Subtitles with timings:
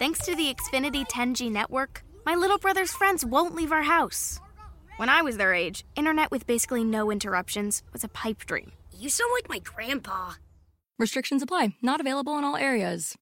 [0.00, 4.40] Thanks to the Xfinity 10G network, my little brother's friends won't leave our house.
[4.96, 8.72] When I was their age, internet with basically no interruptions was a pipe dream.
[8.96, 10.36] You sound like my grandpa.
[10.98, 13.14] Restrictions apply, not available in all areas.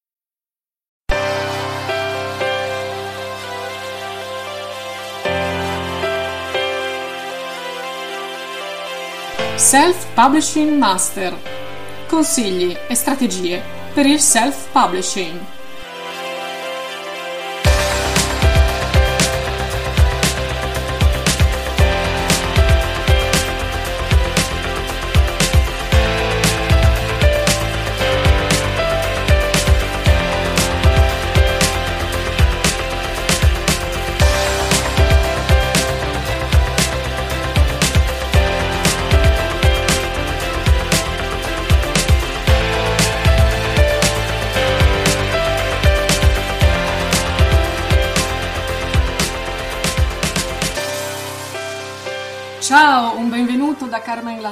[9.56, 11.36] Self-Publishing Master.
[12.06, 13.60] Consigli e strategie
[13.94, 15.40] per il self-publishing.
[15.40, 15.57] Ciao,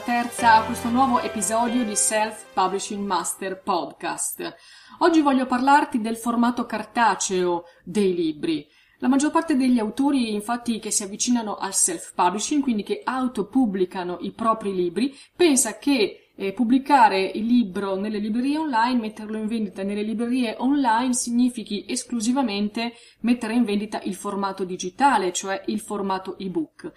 [0.07, 4.55] Terza a questo nuovo episodio di Self Publishing Master Podcast.
[5.01, 8.65] Oggi voglio parlarti del formato cartaceo dei libri.
[8.99, 14.31] La maggior parte degli autori, infatti, che si avvicinano al self-publishing, quindi che autopubblicano i
[14.31, 20.03] propri libri, pensa che eh, pubblicare il libro nelle librerie online, metterlo in vendita nelle
[20.03, 26.93] librerie online, significhi esclusivamente mettere in vendita il formato digitale, cioè il formato ebook.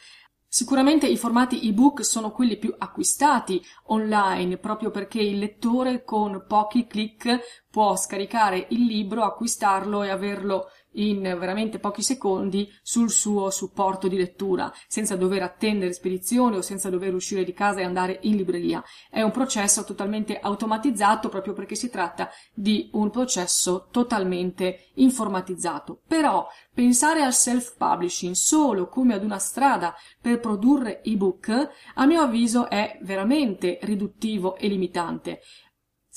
[0.51, 6.87] Sicuramente i formati ebook sono quelli più acquistati online proprio perché il lettore con pochi
[6.87, 14.07] clic può scaricare il libro, acquistarlo e averlo in veramente pochi secondi sul suo supporto
[14.07, 18.35] di lettura, senza dover attendere spedizione o senza dover uscire di casa e andare in
[18.35, 18.83] libreria.
[19.09, 26.01] È un processo totalmente automatizzato proprio perché si tratta di un processo totalmente informatizzato.
[26.07, 32.69] Però pensare al self-publishing solo come ad una strada per produrre ebook, a mio avviso
[32.69, 35.41] è veramente riduttivo e limitante.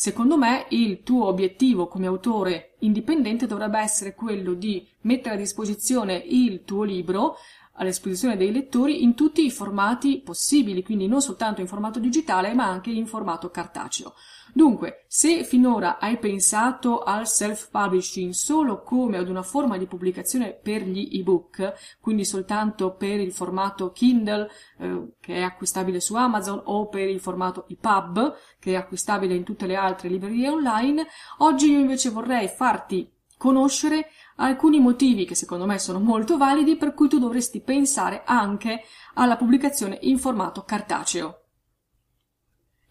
[0.02, 6.16] Secondo me il tuo obiettivo come autore indipendente dovrebbe essere quello di mettere a disposizione
[6.16, 7.36] il tuo libro
[7.74, 12.52] a disposizione dei lettori in tutti i formati possibili, quindi non soltanto in formato digitale
[12.52, 14.14] ma anche in formato cartaceo.
[14.54, 20.82] Dunque, se finora hai pensato al self-publishing solo come ad una forma di pubblicazione per
[20.82, 26.88] gli ebook, quindi soltanto per il formato Kindle eh, che è acquistabile su Amazon o
[26.88, 31.06] per il formato EPUB che è acquistabile in tutte le altre librerie online,
[31.38, 36.92] oggi io invece vorrei farti conoscere alcuni motivi che secondo me sono molto validi per
[36.92, 38.82] cui tu dovresti pensare anche
[39.14, 41.41] alla pubblicazione in formato cartaceo.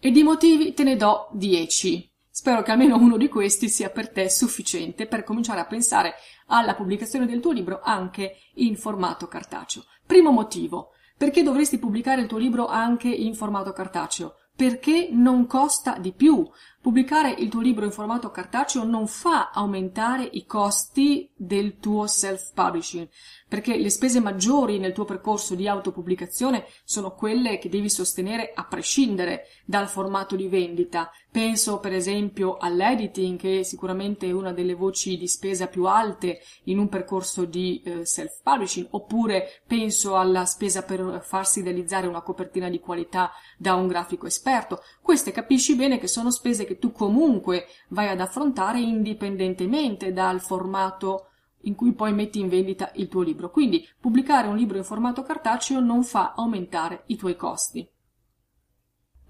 [0.03, 2.11] E di motivi te ne do 10.
[2.27, 6.15] Spero che almeno uno di questi sia per te sufficiente per cominciare a pensare
[6.47, 9.83] alla pubblicazione del tuo libro anche in formato cartaceo.
[10.07, 10.93] Primo motivo.
[11.15, 14.37] Perché dovresti pubblicare il tuo libro anche in formato cartaceo?
[14.55, 16.49] Perché non costa di più.
[16.81, 23.07] Pubblicare il tuo libro in formato cartaceo non fa aumentare i costi del tuo self-publishing,
[23.47, 28.65] perché le spese maggiori nel tuo percorso di autopubblicazione sono quelle che devi sostenere a
[28.65, 31.11] prescindere dal formato di vendita.
[31.29, 36.79] Penso per esempio all'editing, che è sicuramente una delle voci di spesa più alte in
[36.79, 42.79] un percorso di eh, self-publishing, oppure penso alla spesa per farsi realizzare una copertina di
[42.79, 44.81] qualità da un grafico esperto.
[44.99, 51.27] Queste capisci bene che sono spese che tu comunque vai ad affrontare indipendentemente dal formato
[51.63, 53.49] in cui poi metti in vendita il tuo libro.
[53.49, 57.87] Quindi pubblicare un libro in formato cartaceo non fa aumentare i tuoi costi.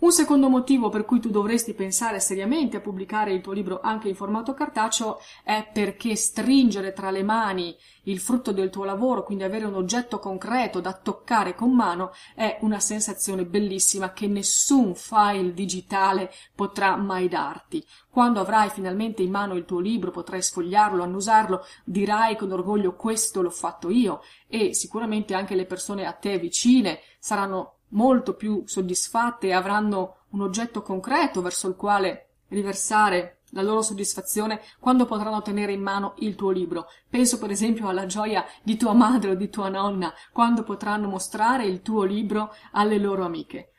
[0.01, 4.09] Un secondo motivo per cui tu dovresti pensare seriamente a pubblicare il tuo libro anche
[4.09, 9.43] in formato cartaceo è perché stringere tra le mani il frutto del tuo lavoro, quindi
[9.43, 15.53] avere un oggetto concreto da toccare con mano, è una sensazione bellissima che nessun file
[15.53, 17.85] digitale potrà mai darti.
[18.09, 23.43] Quando avrai finalmente in mano il tuo libro, potrai sfogliarlo, annusarlo, dirai con orgoglio questo
[23.43, 29.47] l'ho fatto io e sicuramente anche le persone a te vicine saranno molto più soddisfatte
[29.47, 35.73] e avranno un oggetto concreto verso il quale riversare la loro soddisfazione quando potranno tenere
[35.73, 36.87] in mano il tuo libro.
[37.09, 41.65] Penso per esempio alla gioia di tua madre o di tua nonna quando potranno mostrare
[41.65, 43.71] il tuo libro alle loro amiche.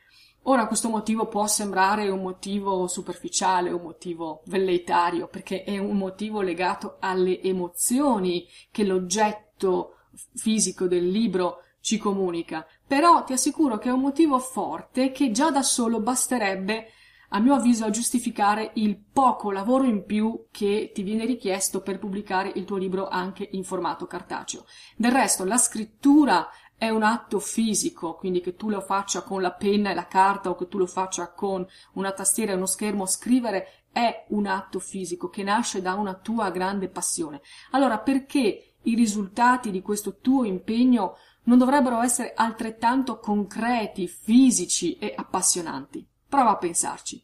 [0.47, 6.41] Ora questo motivo può sembrare un motivo superficiale, un motivo velleitario, perché è un motivo
[6.41, 9.99] legato alle emozioni che l'oggetto
[10.35, 15.49] fisico del libro ci comunica, però ti assicuro che è un motivo forte che già
[15.49, 16.91] da solo basterebbe
[17.29, 21.97] a mio avviso a giustificare il poco lavoro in più che ti viene richiesto per
[21.97, 24.65] pubblicare il tuo libro anche in formato cartaceo.
[24.95, 26.47] Del resto la scrittura
[26.77, 30.51] è un atto fisico, quindi che tu lo faccia con la penna e la carta
[30.51, 34.77] o che tu lo faccia con una tastiera e uno schermo, scrivere è un atto
[34.77, 37.41] fisico che nasce da una tua grande passione.
[37.71, 45.13] Allora perché i risultati di questo tuo impegno non dovrebbero essere altrettanto concreti, fisici e
[45.15, 46.05] appassionanti?
[46.27, 47.23] Prova a pensarci.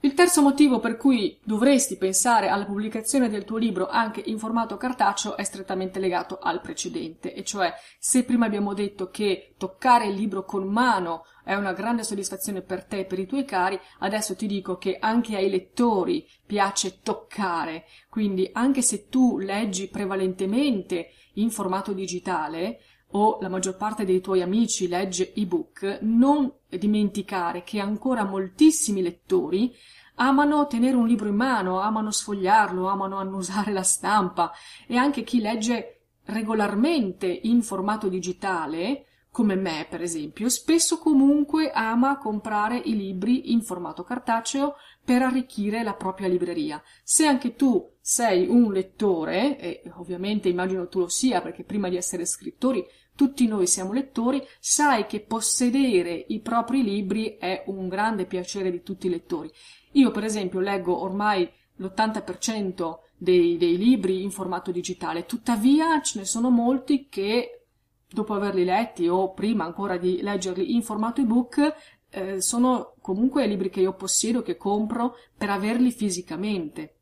[0.00, 4.76] Il terzo motivo per cui dovresti pensare alla pubblicazione del tuo libro anche in formato
[4.76, 10.14] cartaceo è strettamente legato al precedente, e cioè se prima abbiamo detto che toccare il
[10.14, 14.36] libro con mano è una grande soddisfazione per te e per i tuoi cari, adesso
[14.36, 21.50] ti dico che anche ai lettori piace toccare, quindi anche se tu leggi prevalentemente in
[21.50, 22.80] formato digitale,
[23.10, 29.74] o la maggior parte dei tuoi amici legge ebook, non dimenticare che ancora moltissimi lettori
[30.16, 34.52] amano tenere un libro in mano, amano sfogliarlo, amano annusare la stampa
[34.86, 42.18] e anche chi legge regolarmente in formato digitale, come me per esempio, spesso comunque ama
[42.18, 46.82] comprare i libri in formato cartaceo per arricchire la propria libreria.
[47.04, 51.96] Se anche tu sei un lettore, e ovviamente immagino tu lo sia perché prima di
[51.96, 52.86] essere scrittori
[53.16, 58.84] tutti noi siamo lettori, sai che possedere i propri libri è un grande piacere di
[58.84, 59.50] tutti i lettori.
[59.94, 66.26] Io, per esempio, leggo ormai l'80% dei, dei libri in formato digitale, tuttavia ce ne
[66.26, 67.64] sono molti che,
[68.08, 71.74] dopo averli letti o prima ancora di leggerli in formato ebook,
[72.10, 76.95] eh, sono comunque libri che io possiedo, che compro per averli fisicamente.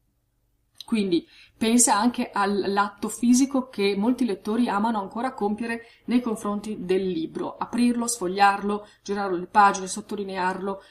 [0.84, 1.26] Quindi
[1.56, 8.06] pensa anche all'atto fisico che molti lettori amano ancora compiere nei confronti del libro, aprirlo,
[8.06, 10.82] sfogliarlo, girare le pagine, sottolinearlo,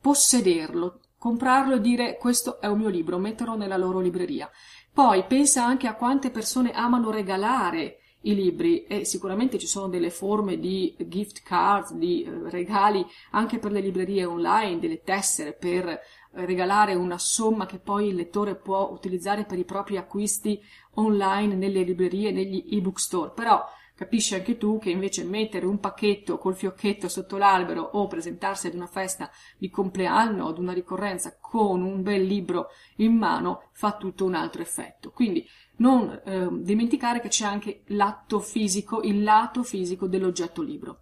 [0.00, 4.50] possederlo, comprarlo e dire questo è un mio libro, metterlo nella loro libreria.
[4.92, 10.10] Poi pensa anche a quante persone amano regalare i libri e sicuramente ci sono delle
[10.10, 16.00] forme di gift cards, di eh, regali anche per le librerie online, delle tessere per
[16.32, 20.62] regalare una somma che poi il lettore può utilizzare per i propri acquisti
[20.94, 23.64] online nelle librerie, negli ebook store, però
[23.94, 28.74] capisci anche tu che invece mettere un pacchetto col fiocchetto sotto l'albero o presentarsi ad
[28.74, 33.96] una festa di compleanno o ad una ricorrenza con un bel libro in mano fa
[33.96, 35.10] tutto un altro effetto.
[35.10, 35.44] Quindi
[35.78, 41.00] non eh, dimenticare che c'è anche l'atto fisico, il lato fisico dell'oggetto libro.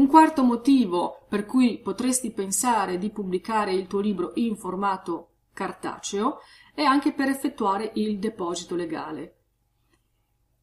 [0.00, 6.38] Un quarto motivo per cui potresti pensare di pubblicare il tuo libro in formato cartaceo
[6.74, 9.36] è anche per effettuare il deposito legale.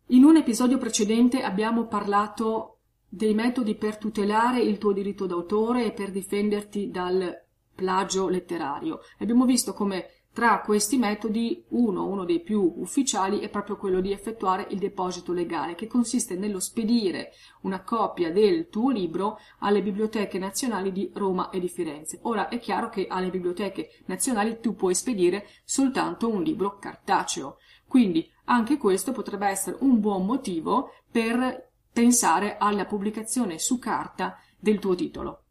[0.08, 5.92] In un episodio precedente abbiamo parlato dei metodi per tutelare il tuo diritto d'autore e
[5.92, 7.32] per difenderti dal
[7.76, 9.02] plagio letterario.
[9.20, 14.12] Abbiamo visto come tra questi metodi, uno, uno dei più ufficiali, è proprio quello di
[14.12, 17.32] effettuare il deposito legale, che consiste nello spedire
[17.62, 22.20] una copia del tuo libro alle biblioteche nazionali di Roma e di Firenze.
[22.22, 27.58] Ora è chiaro che alle biblioteche nazionali tu puoi spedire soltanto un libro cartaceo,
[27.88, 34.78] quindi anche questo potrebbe essere un buon motivo per pensare alla pubblicazione su carta del
[34.78, 35.46] tuo titolo.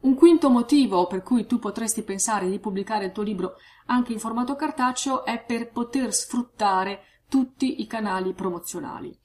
[0.00, 3.56] Un quinto motivo per cui tu potresti pensare di pubblicare il tuo libro
[3.86, 9.16] anche in formato cartaceo è per poter sfruttare tutti i canali promozionali.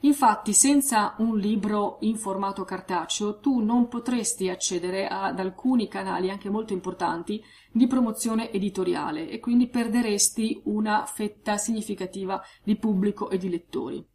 [0.00, 6.50] Infatti, senza un libro in formato cartaceo, tu non potresti accedere ad alcuni canali anche
[6.50, 7.42] molto importanti
[7.72, 14.06] di promozione editoriale e quindi perderesti una fetta significativa di pubblico e di lettori.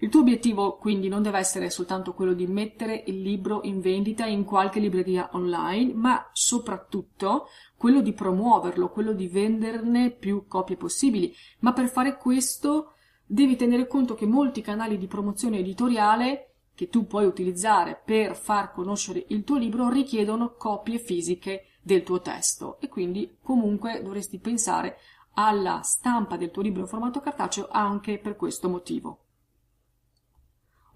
[0.00, 4.26] Il tuo obiettivo quindi non deve essere soltanto quello di mettere il libro in vendita
[4.26, 11.34] in qualche libreria online, ma soprattutto quello di promuoverlo, quello di venderne più copie possibili.
[11.60, 12.92] Ma per fare questo
[13.26, 18.70] devi tenere conto che molti canali di promozione editoriale che tu puoi utilizzare per far
[18.70, 24.98] conoscere il tuo libro richiedono copie fisiche del tuo testo e quindi comunque dovresti pensare
[25.34, 29.22] alla stampa del tuo libro in formato cartaceo anche per questo motivo.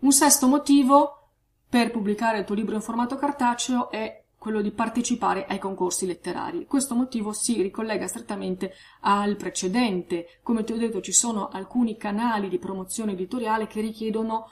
[0.03, 1.29] Un sesto motivo
[1.69, 6.67] per pubblicare il tuo libro in formato cartaceo è quello di partecipare ai concorsi letterari.
[6.67, 10.41] Questo motivo si ricollega strettamente al precedente.
[10.43, 14.49] Come ti ho detto, ci sono alcuni canali di promozione editoriale che richiedono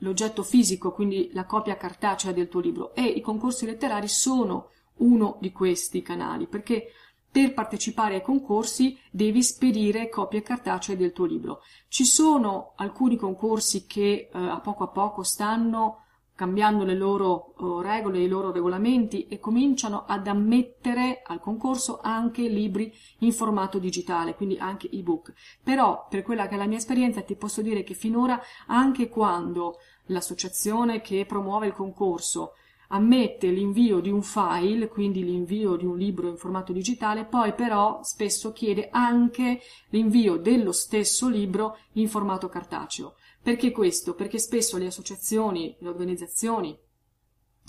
[0.00, 5.38] l'oggetto fisico, quindi la copia cartacea del tuo libro, e i concorsi letterari sono uno
[5.40, 6.88] di questi canali, perché
[7.36, 11.60] per partecipare ai concorsi devi spedire copie cartacee del tuo libro.
[11.86, 17.80] Ci sono alcuni concorsi che eh, a poco a poco stanno cambiando le loro uh,
[17.80, 24.34] regole, i loro regolamenti e cominciano ad ammettere al concorso anche libri in formato digitale,
[24.34, 25.34] quindi anche ebook.
[25.62, 29.76] Però, per quella che è la mia esperienza, ti posso dire che finora, anche quando
[30.06, 32.52] l'associazione che promuove il concorso
[32.88, 38.00] ammette l'invio di un file, quindi l'invio di un libro in formato digitale, poi però
[38.02, 43.14] spesso chiede anche l'invio dello stesso libro in formato cartaceo.
[43.42, 44.14] Perché questo?
[44.14, 46.76] Perché spesso le associazioni, le organizzazioni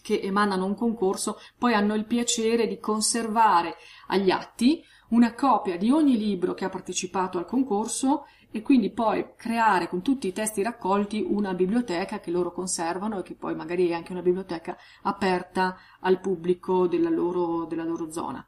[0.02, 3.76] che emanano un concorso poi hanno il piacere di conservare
[4.08, 8.26] agli atti una copia di ogni libro che ha partecipato al concorso
[8.58, 13.22] e quindi poi creare con tutti i testi raccolti una biblioteca che loro conservano e
[13.22, 18.46] che poi magari è anche una biblioteca aperta al pubblico della loro, della loro zona.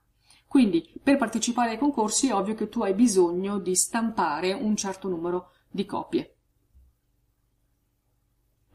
[0.47, 5.07] Quindi per partecipare ai concorsi è ovvio che tu hai bisogno di stampare un certo
[5.07, 6.38] numero di copie.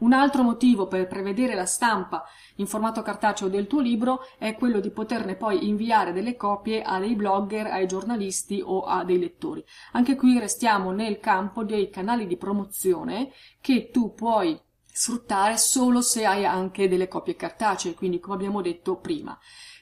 [0.04, 2.24] Un altro motivo per prevedere la stampa
[2.56, 6.98] in formato cartaceo del tuo libro è quello di poterne poi inviare delle copie a
[6.98, 9.64] dei blogger, ai giornalisti o a dei lettori.
[9.92, 13.32] Anche qui restiamo nel campo dei canali di promozione
[13.62, 18.96] che tu puoi sfruttare solo se hai anche delle copie cartacee, quindi come abbiamo detto
[18.96, 19.38] prima.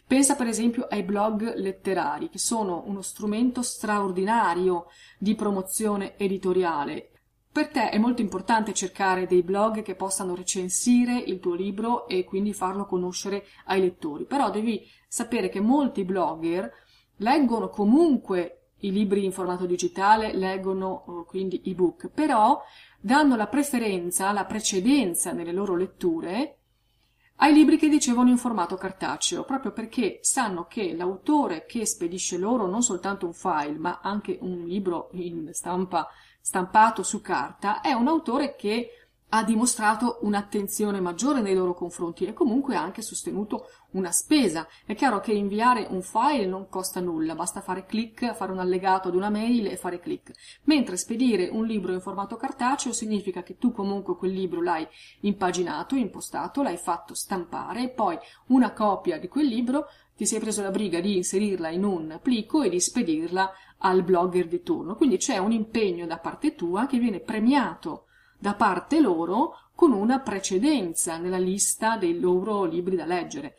[0.07, 4.87] Pensa per esempio ai blog letterari, che sono uno strumento straordinario
[5.19, 7.12] di promozione editoriale
[7.52, 12.25] per te è molto importante cercare dei blog che possano recensire il tuo libro e
[12.25, 16.73] quindi farlo conoscere ai lettori, però devi sapere che molti blogger
[17.16, 22.61] leggono comunque i libri in formato digitale, leggono oh, quindi ebook, però
[22.99, 26.56] danno la preferenza, la precedenza nelle loro letture
[27.37, 32.66] ai libri che ricevono in formato cartaceo, proprio perché sanno che l'autore che spedisce loro
[32.66, 36.09] non soltanto un file, ma anche un libro in stampa
[36.42, 38.90] stampato su carta, è un autore che
[39.34, 44.66] ha dimostrato un'attenzione maggiore nei loro confronti e comunque ha anche sostenuto una spesa.
[44.84, 49.08] È chiaro che inviare un file non costa nulla, basta fare clic, fare un allegato
[49.08, 50.32] ad una mail e fare clic.
[50.64, 54.87] Mentre spedire un libro in formato cartaceo significa che tu comunque quel libro l'hai
[55.20, 58.18] impaginato, impostato, l'hai fatto stampare e poi
[58.49, 62.62] una copia di quel libro ti sei preso la briga di inserirla in un plico
[62.62, 64.95] e di spedirla al blogger di turno.
[64.95, 68.07] Quindi c'è un impegno da parte tua che viene premiato
[68.38, 73.57] da parte loro con una precedenza nella lista dei loro libri da leggere.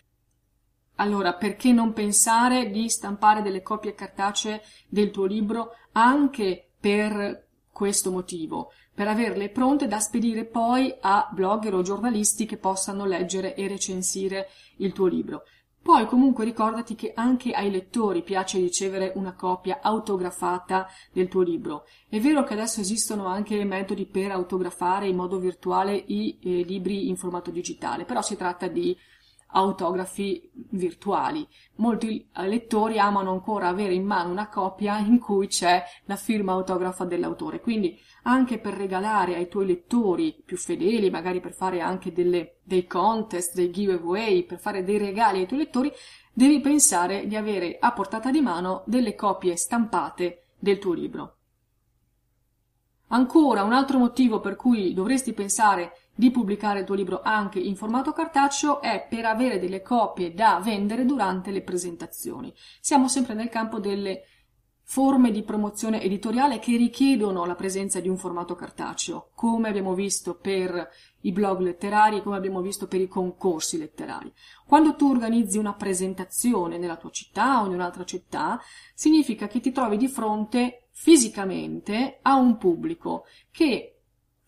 [0.96, 8.12] Allora, perché non pensare di stampare delle copie cartacee del tuo libro anche per questo
[8.12, 13.68] motivo, per averle pronte da spedire poi a blogger o giornalisti che possano leggere e
[13.68, 15.44] recensire il tuo libro.
[15.84, 21.86] Poi comunque ricordati che anche ai lettori piace ricevere una copia autografata del tuo libro.
[22.08, 27.10] È vero che adesso esistono anche metodi per autografare in modo virtuale i eh, libri
[27.10, 28.98] in formato digitale, però si tratta di
[29.48, 31.46] autografi virtuali.
[31.76, 37.04] Molti lettori amano ancora avere in mano una copia in cui c'è la firma autografa
[37.04, 42.58] dell'autore, quindi anche per regalare ai tuoi lettori più fedeli, magari per fare anche delle,
[42.64, 45.92] dei contest, dei giveaway, per fare dei regali ai tuoi lettori,
[46.32, 51.38] devi pensare di avere a portata di mano delle copie stampate del tuo libro.
[53.08, 57.76] Ancora un altro motivo per cui dovresti pensare di pubblicare il tuo libro anche in
[57.76, 62.54] formato cartaceo è per avere delle copie da vendere durante le presentazioni.
[62.80, 64.24] Siamo sempre nel campo delle
[64.94, 70.36] forme di promozione editoriale che richiedono la presenza di un formato cartaceo, come abbiamo visto
[70.36, 70.88] per
[71.22, 74.32] i blog letterari come abbiamo visto per i concorsi letterari.
[74.68, 78.62] Quando tu organizzi una presentazione nella tua città o in un'altra città,
[78.94, 83.93] significa che ti trovi di fronte fisicamente a un pubblico che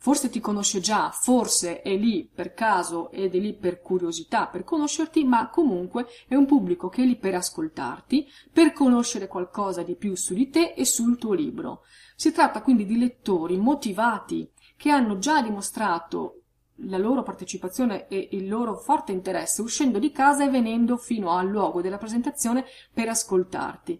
[0.06, 4.64] Forse ti conosce già, forse è lì per caso ed è lì per curiosità, per
[4.64, 9.96] conoscerti, ma comunque è un pubblico che è lì per ascoltarti, per conoscere qualcosa di
[9.96, 11.86] più su di te e sul tuo libro.
[12.16, 14.48] Si tratta quindi di lettori motivati
[14.78, 16.42] che hanno già dimostrato
[16.82, 21.48] la loro partecipazione e il loro forte interesse uscendo di casa e venendo fino al
[21.48, 24.00] luogo della presentazione per ascoltarti.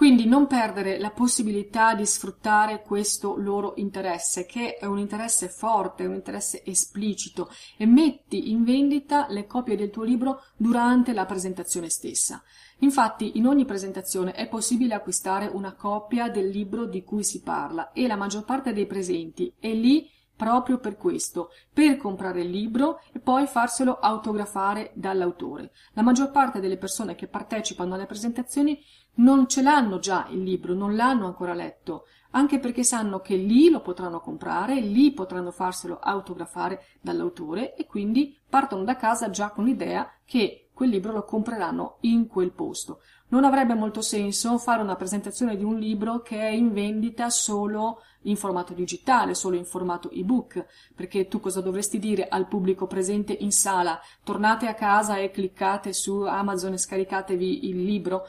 [0.00, 6.06] Quindi non perdere la possibilità di sfruttare questo loro interesse, che è un interesse forte,
[6.06, 11.90] un interesse esplicito, e metti in vendita le copie del tuo libro durante la presentazione
[11.90, 12.42] stessa.
[12.78, 17.92] Infatti, in ogni presentazione è possibile acquistare una copia del libro di cui si parla
[17.92, 20.08] e la maggior parte dei presenti è lì
[20.40, 25.70] proprio per questo, per comprare il libro e poi farselo autografare dall'autore.
[25.92, 28.82] La maggior parte delle persone che partecipano alle presentazioni
[29.16, 33.68] non ce l'hanno già il libro, non l'hanno ancora letto, anche perché sanno che lì
[33.68, 39.64] lo potranno comprare, lì potranno farselo autografare dall'autore e quindi partono da casa già con
[39.64, 43.02] l'idea che quel libro lo compreranno in quel posto.
[43.28, 48.00] Non avrebbe molto senso fare una presentazione di un libro che è in vendita solo
[48.22, 53.34] in formato digitale, solo in formato ebook, perché tu cosa dovresti dire al pubblico presente
[53.34, 54.00] in sala?
[54.24, 58.26] Tornate a casa e cliccate su Amazon e scaricatevi il libro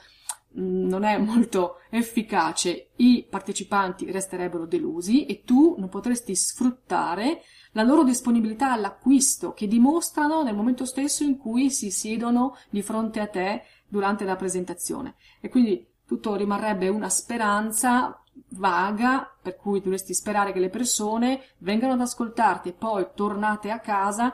[0.60, 7.84] mm, non è molto efficace, i partecipanti resterebbero delusi e tu non potresti sfruttare la
[7.84, 13.28] loro disponibilità all'acquisto che dimostrano nel momento stesso in cui si siedono di fronte a
[13.28, 15.16] te durante la presentazione.
[15.40, 21.94] E quindi tutto rimarrebbe una speranza vaga, per cui dovresti sperare che le persone vengano
[21.94, 24.34] ad ascoltarti e poi tornate a casa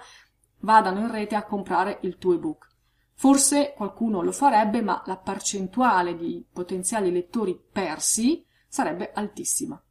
[0.61, 2.67] vadano in rete a comprare il tuo ebook.
[3.13, 9.81] Forse qualcuno lo farebbe, ma la percentuale di potenziali lettori persi sarebbe altissima.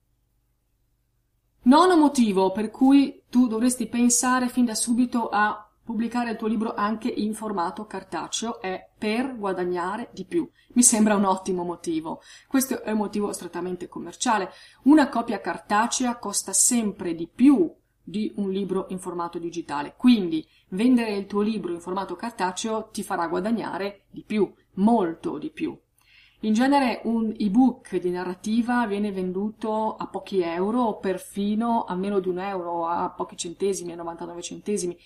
[1.62, 6.72] Nono motivo per cui tu dovresti pensare fin da subito a pubblicare il tuo libro
[6.74, 10.48] anche in formato cartaceo è per guadagnare di più.
[10.68, 12.22] Mi sembra un ottimo motivo.
[12.48, 14.48] Questo è un motivo strettamente commerciale.
[14.84, 17.70] Una copia cartacea costa sempre di più
[18.02, 19.92] di un libro in formato digitale.
[19.98, 25.50] Quindi vendere il tuo libro in formato cartaceo ti farà guadagnare di più, molto di
[25.50, 25.78] più.
[26.46, 32.20] In genere un ebook di narrativa viene venduto a pochi euro o perfino a meno
[32.20, 34.96] di un euro, a pochi centesimi, a 99 centesimi.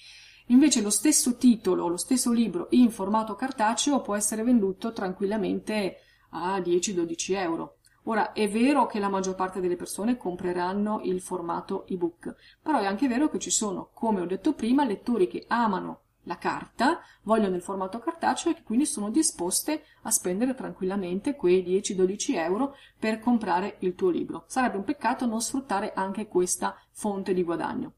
[0.49, 5.97] Invece lo stesso titolo, lo stesso libro in formato cartaceo può essere venduto tranquillamente
[6.33, 7.79] a 10-12 euro.
[8.03, 12.85] Ora, è vero che la maggior parte delle persone compreranno il formato ebook, però è
[12.85, 17.57] anche vero che ci sono, come ho detto prima, lettori che amano la carta, vogliono
[17.57, 23.79] il formato cartaceo e quindi sono disposte a spendere tranquillamente quei 10-12 euro per comprare
[23.81, 24.45] il tuo libro.
[24.47, 27.95] Sarebbe un peccato non sfruttare anche questa fonte di guadagno.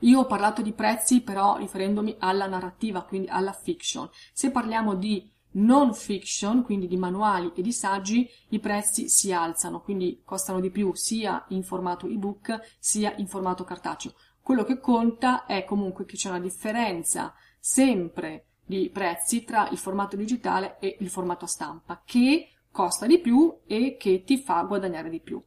[0.00, 4.06] Io ho parlato di prezzi però riferendomi alla narrativa, quindi alla fiction.
[4.34, 9.80] Se parliamo di non fiction, quindi di manuali e di saggi, i prezzi si alzano,
[9.80, 14.12] quindi costano di più sia in formato ebook sia in formato cartaceo.
[14.44, 20.16] Quello che conta è comunque che c'è una differenza sempre di prezzi tra il formato
[20.16, 25.20] digitale e il formato stampa, che costa di più e che ti fa guadagnare di
[25.20, 25.42] più.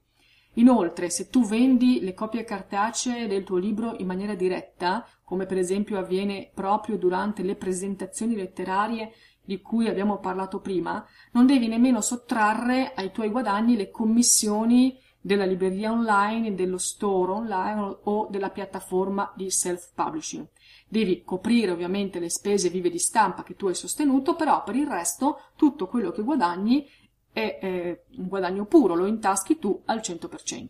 [0.53, 5.59] Inoltre, se tu vendi le copie cartacee del tuo libro in maniera diretta, come per
[5.59, 9.11] esempio avviene proprio durante le presentazioni letterarie
[9.45, 15.43] di cui abbiamo parlato prima, non devi nemmeno sottrarre ai tuoi guadagni le commissioni della
[15.43, 20.47] libreria online, dello store online o della piattaforma di self-publishing.
[20.87, 24.87] Devi coprire ovviamente le spese vive di stampa che tu hai sostenuto, però per il
[24.87, 26.89] resto tutto quello che guadagni
[27.33, 30.67] è eh, un guadagno puro, lo intaschi tu al 100%.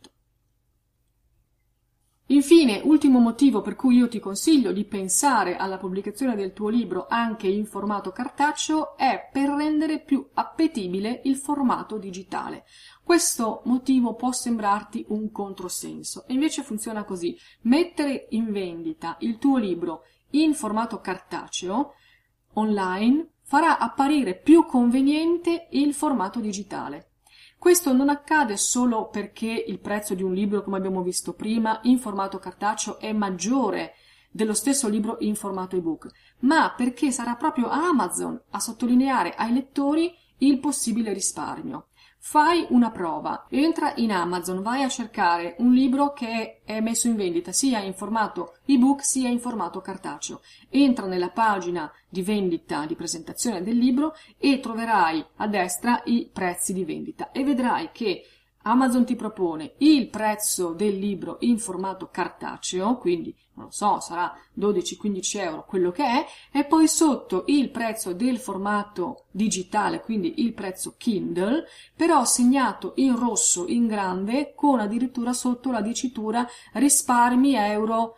[2.30, 7.06] Infine, ultimo motivo per cui io ti consiglio di pensare alla pubblicazione del tuo libro
[7.08, 12.66] anche in formato cartaceo è per rendere più appetibile il formato digitale.
[13.02, 17.38] Questo motivo può sembrarti un controsenso, e invece funziona così.
[17.62, 21.94] Mettere in vendita il tuo libro in formato cartaceo
[22.56, 27.07] online farà apparire più conveniente il formato digitale.
[27.58, 31.98] Questo non accade solo perché il prezzo di un libro, come abbiamo visto prima, in
[31.98, 33.96] formato cartaceo è maggiore
[34.30, 36.08] dello stesso libro in formato ebook,
[36.42, 41.88] ma perché sarà proprio Amazon a sottolineare ai lettori il possibile risparmio.
[42.30, 47.16] Fai una prova, entra in Amazon, vai a cercare un libro che è messo in
[47.16, 50.42] vendita sia in formato ebook sia in formato cartaceo.
[50.68, 56.74] Entra nella pagina di vendita, di presentazione del libro e troverai a destra i prezzi
[56.74, 58.26] di vendita e vedrai che
[58.68, 64.38] Amazon ti propone il prezzo del libro in formato cartaceo, quindi non lo so, sarà
[64.60, 70.54] 12-15 euro quello che è, e poi sotto il prezzo del formato digitale, quindi il
[70.54, 71.64] prezzo Kindle,
[71.96, 78.18] però segnato in rosso in grande con addirittura sotto la dicitura risparmi euro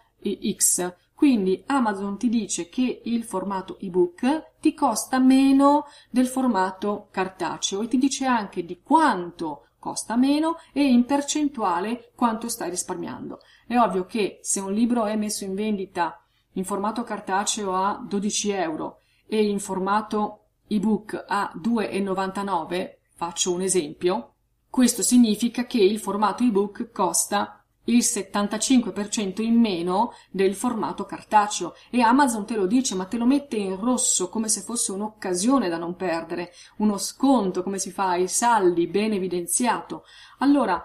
[0.56, 0.94] X.
[1.14, 7.88] Quindi Amazon ti dice che il formato ebook ti costa meno del formato cartaceo e
[7.88, 13.40] ti dice anche di quanto costa meno e in percentuale quanto stai risparmiando.
[13.66, 16.22] È ovvio che se un libro è messo in vendita
[16.54, 24.34] in formato cartaceo a 12 euro e in formato ebook a 2,99, faccio un esempio,
[24.70, 27.59] questo significa che il formato ebook costa
[27.90, 33.26] il 75% in meno del formato cartaceo e Amazon te lo dice ma te lo
[33.26, 38.10] mette in rosso come se fosse un'occasione da non perdere, uno sconto come si fa
[38.10, 40.04] ai saldi ben evidenziato.
[40.40, 40.82] Allora,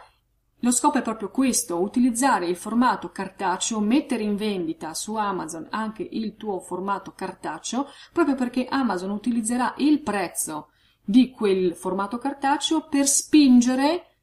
[0.60, 6.08] lo scopo è proprio questo, utilizzare il formato cartaceo, mettere in vendita su Amazon anche
[6.10, 10.70] il tuo formato cartaceo, proprio perché Amazon utilizzerà il prezzo
[11.04, 14.13] di quel formato cartaceo per spingere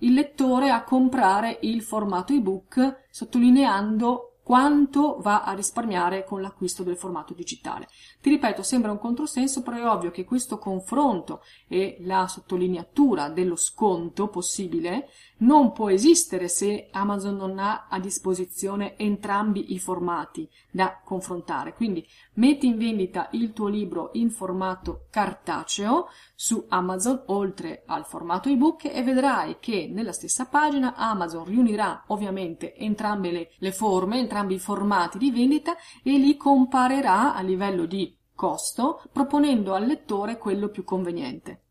[0.00, 6.96] il lettore a comprare il formato ebook sottolineando quanto va a risparmiare con l'acquisto del
[6.96, 7.86] formato digitale.
[8.20, 13.54] Ti ripeto, sembra un controsenso, però è ovvio che questo confronto e la sottolineatura dello
[13.54, 15.08] sconto possibile
[15.40, 21.72] non può esistere se Amazon non ha a disposizione entrambi i formati da confrontare.
[21.74, 28.48] Quindi metti in vendita il tuo libro in formato cartaceo su Amazon oltre al formato
[28.48, 34.54] ebook e vedrai che nella stessa pagina Amazon riunirà ovviamente entrambe le, le forme, entrambi
[34.54, 40.68] i formati di vendita e li comparerà a livello di costo proponendo al lettore quello
[40.68, 41.62] più conveniente.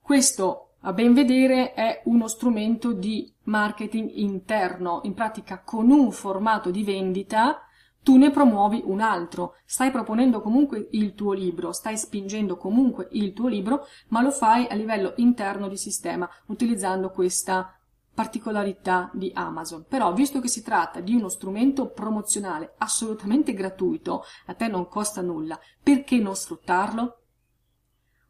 [0.00, 6.70] Questo a ben vedere è uno strumento di marketing interno, in pratica con un formato
[6.70, 7.64] di vendita
[8.02, 13.34] tu ne promuovi un altro, stai proponendo comunque il tuo libro, stai spingendo comunque il
[13.34, 17.78] tuo libro, ma lo fai a livello interno di sistema, utilizzando questa
[18.12, 19.84] particolarità di Amazon.
[19.88, 25.20] Però, visto che si tratta di uno strumento promozionale assolutamente gratuito, a te non costa
[25.20, 27.16] nulla, perché non sfruttarlo?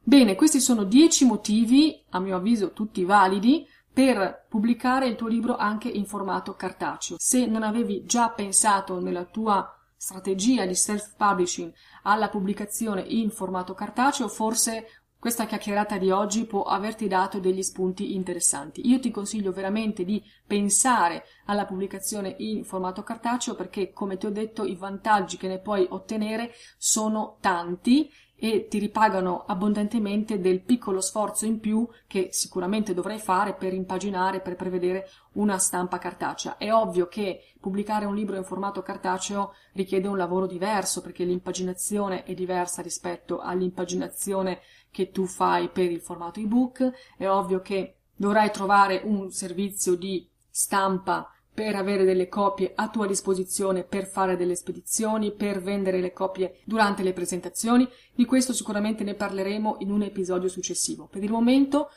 [0.02, 5.56] Bene, questi sono dieci motivi, a mio avviso tutti validi, per pubblicare il tuo libro
[5.56, 7.16] anche in formato cartaceo.
[7.18, 11.70] Se non avevi già pensato nella tua strategia di self-publishing
[12.04, 18.14] alla pubblicazione in formato cartaceo, forse questa chiacchierata di oggi può averti dato degli spunti
[18.14, 18.88] interessanti.
[18.88, 24.30] Io ti consiglio veramente di pensare alla pubblicazione in formato cartaceo perché, come ti ho
[24.30, 28.10] detto, i vantaggi che ne puoi ottenere sono tanti
[28.42, 34.40] e ti ripagano abbondantemente del piccolo sforzo in più che sicuramente dovrai fare per impaginare,
[34.40, 36.56] per prevedere una stampa cartacea.
[36.56, 42.24] È ovvio che pubblicare un libro in formato cartaceo richiede un lavoro diverso perché l'impaginazione
[42.24, 46.90] è diversa rispetto all'impaginazione che tu fai per il formato ebook.
[47.16, 53.06] È ovvio che dovrai trovare un servizio di stampa per avere delle copie a tua
[53.06, 57.88] disposizione per fare delle spedizioni, per vendere le copie durante le presentazioni.
[58.14, 61.06] Di questo sicuramente ne parleremo in un episodio successivo.
[61.06, 61.90] Per il momento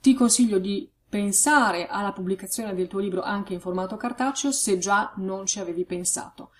[0.00, 5.12] ti consiglio di pensare alla pubblicazione del tuo libro anche in formato cartaceo se già
[5.16, 6.50] non ci avevi pensato.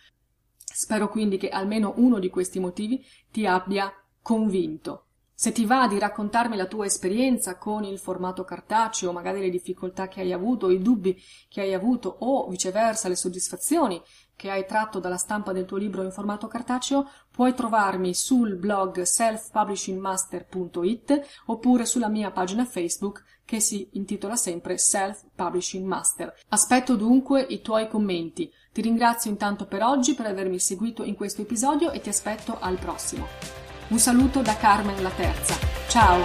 [0.56, 5.07] Spero quindi che almeno uno di questi motivi ti abbia convinto.
[5.40, 10.08] Se ti va di raccontarmi la tua esperienza con il formato cartaceo, magari le difficoltà
[10.08, 11.16] che hai avuto, i dubbi
[11.48, 14.02] che hai avuto o viceversa le soddisfazioni
[14.34, 19.02] che hai tratto dalla stampa del tuo libro in formato cartaceo, puoi trovarmi sul blog
[19.02, 26.34] selfpublishingmaster.it oppure sulla mia pagina Facebook che si intitola sempre Self Publishing Master.
[26.48, 28.52] Aspetto dunque i tuoi commenti.
[28.72, 32.76] Ti ringrazio intanto per oggi per avermi seguito in questo episodio e ti aspetto al
[32.76, 33.67] prossimo.
[33.90, 35.56] Un saluto da Carmen la Terza.
[35.88, 36.22] Ciao!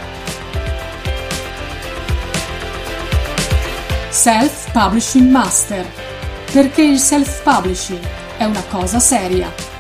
[4.10, 5.86] Self Publishing Master.
[6.52, 9.73] Perché il self publishing è una cosa seria.